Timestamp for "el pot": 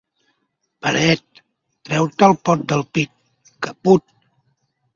2.31-2.65